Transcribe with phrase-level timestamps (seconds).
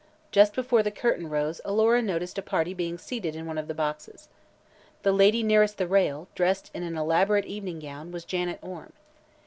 [0.31, 3.75] Just before the curtain rose Alora noticed a party being seated in one of the
[3.75, 4.29] boxes.
[5.03, 8.93] The lady nearest the rail, dressed in an elaborate evening gown, was Janet Orme.